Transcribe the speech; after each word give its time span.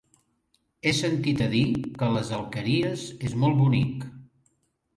He 0.83 0.93
sentit 0.99 1.43
a 1.49 1.49
dir 1.51 1.61
que 2.01 2.09
les 2.15 2.33
Alqueries 2.39 3.07
és 3.31 3.39
molt 3.45 3.63
bonic. 3.63 4.05